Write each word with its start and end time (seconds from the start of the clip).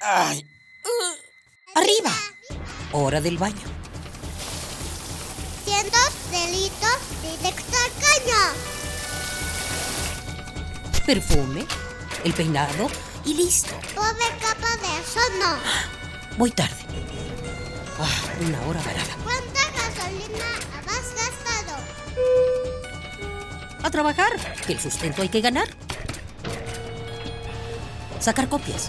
¡Ay! 0.00 0.46
¡Arriba! 1.74 2.10
Hora 2.92 3.20
del 3.20 3.36
baño. 3.36 3.60
Cientos 5.64 6.10
delitos 6.30 6.98
directo 7.22 7.76
al 7.76 7.92
caño. 8.00 8.42
Perfume, 11.04 11.66
el 12.24 12.32
peinado 12.32 12.88
y 13.26 13.34
listo. 13.34 13.74
Pobre 13.94 14.24
capa 14.40 14.76
de 14.78 15.00
eso 15.00 15.20
no. 15.38 15.58
Voy 16.38 16.50
tarde. 16.50 16.74
Ah, 17.98 18.22
una 18.40 18.60
hora 18.62 18.80
varada. 18.80 19.16
¿Cuánta 19.22 19.60
gasolina 19.70 20.46
has 20.88 21.14
gastado? 21.14 21.76
A 23.82 23.90
trabajar, 23.90 24.32
que 24.66 24.72
el 24.72 24.80
sustento 24.80 25.20
hay 25.20 25.28
que 25.28 25.42
ganar. 25.42 25.68
Sacar 28.18 28.48
copias. 28.48 28.88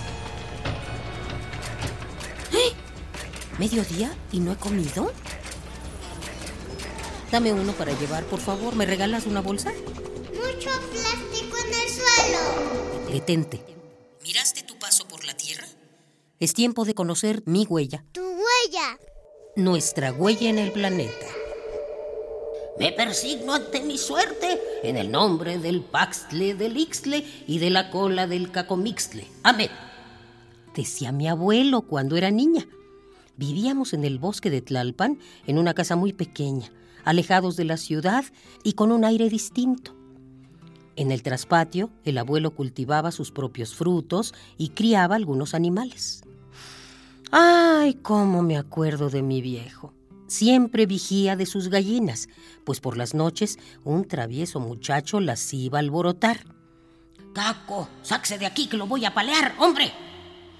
¿Mediodía 3.59 4.15
y 4.31 4.39
no 4.39 4.51
he 4.53 4.55
comido? 4.55 5.11
Dame 7.31 7.53
uno 7.53 7.71
para 7.73 7.97
llevar, 7.97 8.23
por 8.25 8.39
favor. 8.39 8.75
¿Me 8.75 8.85
regalas 8.85 9.25
una 9.25 9.41
bolsa? 9.41 9.71
Mucho 9.71 10.69
plástico 10.91 11.57
en 11.65 11.73
el 11.73 11.89
suelo. 11.89 13.11
Detente. 13.11 13.63
¿Miraste 14.23 14.63
tu 14.63 14.77
paso 14.79 15.07
por 15.07 15.23
la 15.25 15.35
Tierra? 15.35 15.65
Es 16.39 16.53
tiempo 16.53 16.85
de 16.85 16.93
conocer 16.95 17.43
mi 17.45 17.65
huella, 17.69 18.03
Tu 18.13 18.21
huella. 18.21 18.97
nuestra 19.55 20.11
huella 20.11 20.49
en 20.49 20.57
el 20.59 20.71
planeta. 20.71 21.27
Me 22.79 22.91
persigno 22.91 23.53
ante 23.53 23.81
mi 23.81 23.97
suerte 23.97 24.59
en 24.81 24.97
el 24.97 25.11
nombre 25.11 25.59
del 25.59 25.81
Paxtle, 25.81 26.55
del 26.55 26.77
Ixtle 26.77 27.23
y 27.47 27.59
de 27.59 27.69
la 27.69 27.91
cola 27.91 28.25
del 28.27 28.51
Cacomixtle. 28.51 29.27
Amén. 29.43 29.69
Decía 30.75 31.11
mi 31.11 31.27
abuelo 31.27 31.81
cuando 31.83 32.15
era 32.17 32.31
niña. 32.31 32.65
Vivíamos 33.37 33.93
en 33.93 34.03
el 34.03 34.19
bosque 34.19 34.49
de 34.49 34.61
Tlalpan, 34.61 35.19
en 35.47 35.57
una 35.57 35.73
casa 35.73 35.95
muy 35.95 36.13
pequeña, 36.13 36.71
alejados 37.03 37.55
de 37.55 37.65
la 37.65 37.77
ciudad 37.77 38.25
y 38.63 38.73
con 38.73 38.91
un 38.91 39.05
aire 39.05 39.29
distinto. 39.29 39.95
En 40.95 41.11
el 41.11 41.23
traspatio, 41.23 41.89
el 42.03 42.17
abuelo 42.17 42.51
cultivaba 42.51 43.11
sus 43.11 43.31
propios 43.31 43.73
frutos 43.73 44.33
y 44.57 44.69
criaba 44.69 45.15
algunos 45.15 45.53
animales. 45.53 46.23
¡Ay, 47.31 47.95
cómo 47.95 48.43
me 48.43 48.57
acuerdo 48.57 49.09
de 49.09 49.21
mi 49.21 49.41
viejo! 49.41 49.93
Siempre 50.27 50.85
vigía 50.85 51.35
de 51.35 51.45
sus 51.45 51.69
gallinas, 51.69 52.29
pues 52.63 52.79
por 52.79 52.97
las 52.97 53.13
noches 53.13 53.57
un 53.83 54.05
travieso 54.05 54.59
muchacho 54.59 55.19
las 55.19 55.53
iba 55.53 55.77
a 55.77 55.81
alborotar. 55.81 56.45
Caco, 57.33 57.89
sáquese 58.01 58.37
de 58.37 58.45
aquí 58.45 58.67
que 58.67 58.77
lo 58.77 58.87
voy 58.87 59.05
a 59.05 59.13
palear, 59.13 59.55
hombre. 59.59 59.91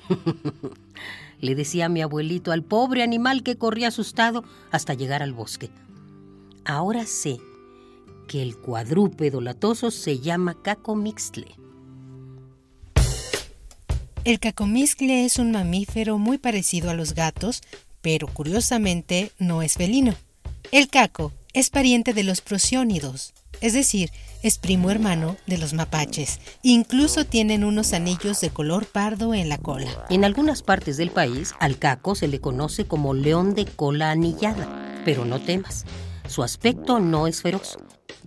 le 1.42 1.56
decía 1.56 1.90
mi 1.90 2.02
abuelito 2.02 2.52
al 2.52 2.64
pobre 2.64 3.04
animal 3.04 3.44
que 3.44 3.58
corría 3.58 3.90
asustado 3.90 4.44
hasta 4.72 4.94
llegar 4.94 5.22
al 5.22 5.34
bosque. 5.34 5.70
Ahora 6.64 7.06
sé 7.06 7.40
que 8.28 8.42
el 8.42 8.56
cuadrúpedo 8.56 9.42
latoso 9.42 9.92
se 9.92 10.20
llama 10.20 10.56
cacomixtle. 10.62 11.48
El 14.24 14.40
cacomixcle 14.40 15.26
es 15.26 15.40
un 15.40 15.52
mamífero 15.52 16.20
muy 16.20 16.38
parecido 16.38 16.92
a 16.92 16.94
los 16.94 17.16
gatos, 17.16 17.62
pero 18.02 18.28
curiosamente 18.28 19.32
no 19.40 19.64
es 19.64 19.74
felino. 19.74 20.14
El 20.72 20.88
caco 20.90 21.34
es 21.54 21.72
pariente 21.72 22.14
de 22.14 22.24
los 22.24 22.40
prosiónidos, 22.40 23.34
es 23.62 23.74
decir, 23.74 24.12
es 24.44 24.58
primo 24.58 24.90
hermano 24.90 25.38
de 25.46 25.58
los 25.58 25.74
mapaches. 25.74 26.40
Incluso 26.64 27.26
tienen 27.26 27.64
unos 27.64 27.94
anillos 27.94 28.42
de 28.42 28.50
color 28.50 28.86
pardo 28.86 29.34
en 29.34 29.50
la 29.50 29.58
cola. 29.58 30.06
En 30.10 30.26
algunas 30.26 30.64
partes 30.64 30.98
del 30.98 31.12
país, 31.12 31.54
al 31.60 31.78
caco 31.78 32.16
se 32.16 32.28
le 32.28 32.42
conoce 32.42 32.86
como 32.86 33.14
león 33.14 33.54
de 33.54 33.66
cola 33.66 34.12
anillada, 34.12 35.02
pero 35.06 35.26
no 35.26 35.40
temas, 35.40 35.86
su 36.28 36.44
aspecto 36.44 37.00
no 37.00 37.28
es 37.28 37.42
feroz. 37.42 37.78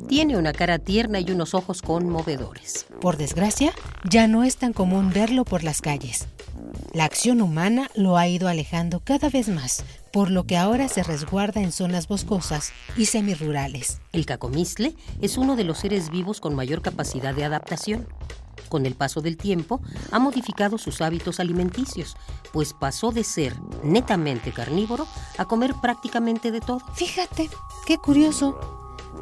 Tiene 0.09 0.37
una 0.37 0.53
cara 0.53 0.79
tierna 0.79 1.21
y 1.21 1.31
unos 1.31 1.55
ojos 1.55 1.83
conmovedores. 1.83 2.87
Por 3.01 3.17
desgracia, 3.17 3.73
ya 4.09 4.27
no 4.27 4.45
es 4.45 4.57
tan 4.57 4.73
común 4.73 5.11
verlo 5.13 5.45
por 5.45 5.63
las 5.63 5.81
calles. 5.81 6.27
La 6.93 7.05
acción 7.05 7.41
humana 7.41 7.91
lo 7.95 8.17
ha 8.17 8.29
ido 8.29 8.49
alejando 8.49 9.01
cada 9.01 9.29
vez 9.29 9.49
más, 9.49 9.85
por 10.15 10.31
lo 10.31 10.47
que 10.47 10.57
ahora 10.57 10.87
se 10.87 11.03
resguarda 11.03 11.61
en 11.61 11.73
zonas 11.73 12.07
boscosas 12.07 12.73
y 12.97 13.07
semirurales. 13.07 14.01
El 14.13 14.27
cacomistle 14.27 14.95
es 15.21 15.37
uno 15.37 15.57
de 15.57 15.65
los 15.65 15.79
seres 15.79 16.09
vivos 16.09 16.41
con 16.41 16.55
mayor 16.55 16.83
capacidad 16.83 17.35
de 17.35 17.45
adaptación. 17.45 18.07
Con 18.69 18.87
el 18.87 18.95
paso 18.95 19.23
del 19.23 19.37
tiempo, 19.37 19.81
ha 20.13 20.21
modificado 20.21 20.79
sus 20.79 21.01
hábitos 21.01 21.41
alimenticios, 21.41 22.17
pues 22.53 22.75
pasó 22.75 23.11
de 23.11 23.25
ser 23.25 23.57
netamente 23.83 24.53
carnívoro 24.53 25.09
a 25.37 25.47
comer 25.47 25.75
prácticamente 25.83 26.53
de 26.53 26.61
todo. 26.61 26.79
Fíjate, 26.95 27.51
qué 27.85 27.99
curioso. 27.99 28.57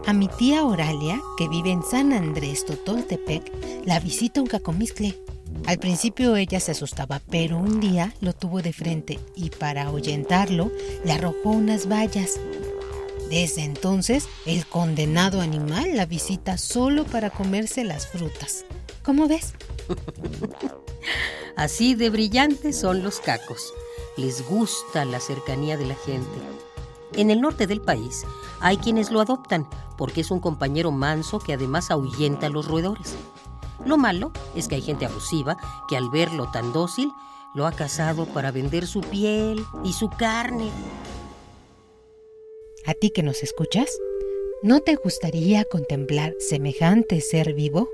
A 0.04 0.12
mi 0.12 0.28
tía 0.28 0.62
Oralia, 0.62 1.18
que 1.38 1.48
vive 1.48 1.70
en 1.70 1.82
San 1.82 2.12
Andrés 2.12 2.66
Totoltepec, 2.66 3.86
la 3.86 3.98
visita 3.98 4.42
un 4.42 4.46
cacomiscle. 4.46 5.18
Al 5.66 5.78
principio 5.78 6.36
ella 6.36 6.60
se 6.60 6.72
asustaba, 6.72 7.20
pero 7.30 7.58
un 7.58 7.80
día 7.80 8.14
lo 8.20 8.32
tuvo 8.32 8.62
de 8.62 8.72
frente 8.72 9.18
y 9.36 9.50
para 9.50 9.84
ahuyentarlo 9.84 10.70
le 11.04 11.12
arrojó 11.12 11.50
unas 11.50 11.88
vallas. 11.88 12.38
Desde 13.30 13.64
entonces, 13.64 14.28
el 14.44 14.66
condenado 14.66 15.40
animal 15.40 15.96
la 15.96 16.04
visita 16.04 16.58
solo 16.58 17.04
para 17.04 17.30
comerse 17.30 17.84
las 17.84 18.06
frutas. 18.06 18.64
¿Cómo 19.02 19.26
ves? 19.26 19.54
Así 21.56 21.94
de 21.94 22.10
brillantes 22.10 22.78
son 22.78 23.02
los 23.02 23.20
cacos. 23.20 23.72
Les 24.16 24.46
gusta 24.46 25.04
la 25.04 25.20
cercanía 25.20 25.76
de 25.76 25.86
la 25.86 25.94
gente. 25.94 26.28
En 27.14 27.30
el 27.30 27.40
norte 27.40 27.66
del 27.66 27.80
país 27.80 28.24
hay 28.60 28.76
quienes 28.76 29.10
lo 29.10 29.20
adoptan 29.20 29.66
porque 29.96 30.22
es 30.22 30.30
un 30.30 30.40
compañero 30.40 30.90
manso 30.90 31.38
que 31.38 31.52
además 31.52 31.90
ahuyenta 31.90 32.46
a 32.46 32.50
los 32.50 32.66
roedores. 32.66 33.14
Lo 33.84 33.96
malo 33.96 34.32
es 34.54 34.68
que 34.68 34.76
hay 34.76 34.82
gente 34.82 35.06
abusiva 35.06 35.56
que 35.88 35.96
al 35.96 36.10
verlo 36.10 36.50
tan 36.52 36.72
dócil 36.72 37.10
lo 37.54 37.66
ha 37.66 37.72
cazado 37.72 38.26
para 38.26 38.50
vender 38.50 38.86
su 38.86 39.00
piel 39.00 39.64
y 39.84 39.92
su 39.92 40.08
carne. 40.08 40.70
¿A 42.84 42.94
ti 42.94 43.10
que 43.10 43.22
nos 43.22 43.42
escuchas? 43.42 43.90
¿No 44.62 44.80
te 44.80 44.96
gustaría 44.96 45.64
contemplar 45.64 46.34
semejante 46.38 47.20
ser 47.20 47.54
vivo? 47.54 47.88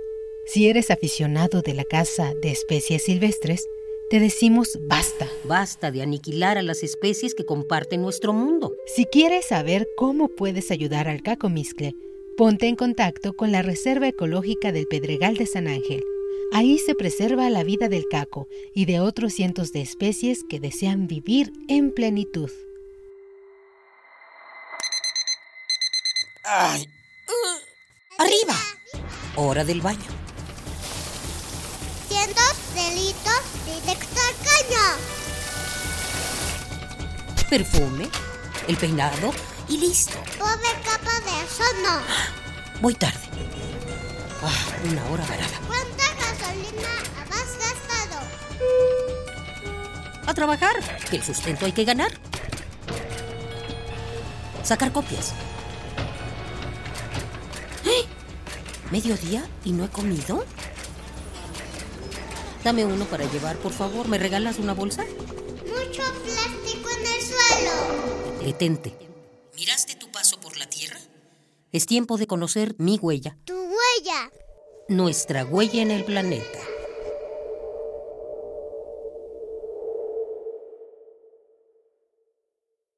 Si 0.46 0.68
eres 0.68 0.90
aficionado 0.90 1.60
de 1.60 1.74
la 1.74 1.84
caza 1.84 2.32
de 2.40 2.50
especies 2.50 3.04
silvestres, 3.04 3.66
te 4.10 4.20
decimos 4.20 4.78
basta. 4.88 5.28
Basta 5.44 5.90
de 5.90 6.00
aniquilar 6.00 6.56
a 6.56 6.62
las 6.62 6.82
especies 6.82 7.34
que 7.34 7.44
comparten 7.44 8.00
nuestro 8.00 8.32
mundo. 8.32 8.74
Si 8.86 9.04
quieres 9.04 9.46
saber 9.46 9.86
cómo 9.96 10.28
puedes 10.28 10.70
ayudar 10.70 11.08
al 11.08 11.22
cacomiscle, 11.22 11.94
ponte 12.38 12.68
en 12.68 12.76
contacto 12.76 13.34
con 13.34 13.50
la 13.50 13.62
Reserva 13.62 14.06
Ecológica 14.06 14.70
del 14.70 14.86
Pedregal 14.86 15.36
de 15.36 15.44
San 15.44 15.66
Ángel. 15.66 16.04
Ahí 16.52 16.78
se 16.78 16.94
preserva 16.94 17.50
la 17.50 17.64
vida 17.64 17.88
del 17.88 18.06
caco 18.08 18.46
y 18.72 18.84
de 18.84 19.00
otros 19.00 19.32
cientos 19.32 19.72
de 19.72 19.80
especies 19.82 20.44
que 20.48 20.60
desean 20.60 21.08
vivir 21.08 21.52
en 21.66 21.92
plenitud. 21.92 22.48
¡Ay! 26.44 26.86
¡Arriba! 28.18 28.54
Hora 29.34 29.64
del 29.64 29.80
baño. 29.80 29.98
Cientos 32.06 32.54
delitos 32.72 33.42
directo 33.66 34.20
al 34.28 34.36
caño. 34.46 34.84
Perfume, 37.50 38.08
el 38.68 38.76
peinado 38.76 39.32
y 39.68 39.76
listo. 39.76 40.18
Pobre 40.38 40.70
capa 40.84 41.20
de 41.20 41.44
eso 41.44 41.64
no. 41.82 42.80
Voy 42.80 42.94
tarde. 42.94 43.18
Ah, 44.42 44.52
una 44.84 45.04
hora 45.10 45.24
varada. 45.26 45.60
¿Cuánta 45.66 46.04
gasolina 46.14 46.88
has 47.30 47.58
gastado? 47.58 48.20
A 50.26 50.34
trabajar, 50.34 50.76
que 51.10 51.16
el 51.16 51.24
sustento 51.24 51.66
hay 51.66 51.72
que 51.72 51.84
ganar. 51.84 52.12
Sacar 54.62 54.92
copias. 54.92 55.32
¡Eh! 57.84 58.04
¿Mediodía 58.90 59.48
y 59.64 59.72
no 59.72 59.84
he 59.84 59.88
comido? 59.88 60.44
Dame 62.62 62.84
uno 62.84 63.04
para 63.06 63.24
llevar, 63.24 63.56
por 63.56 63.72
favor. 63.72 64.08
¿Me 64.08 64.18
regalas 64.18 64.58
una 64.58 64.74
bolsa? 64.74 65.04
Mucho 65.04 66.02
plástico 66.22 66.90
en 66.90 67.06
el 67.06 67.22
suelo. 67.22 68.44
Detente. 68.44 69.07
¿Miraste 69.58 69.96
tu 69.96 70.08
paso 70.12 70.38
por 70.38 70.56
la 70.56 70.68
Tierra? 70.70 71.00
Es 71.72 71.84
tiempo 71.86 72.16
de 72.16 72.28
conocer 72.28 72.76
mi 72.78 72.96
huella, 72.98 73.36
Tu 73.44 73.54
huella. 73.54 74.30
nuestra 74.88 75.44
huella 75.44 75.82
en 75.82 75.90
el 75.90 76.04
planeta. 76.04 76.60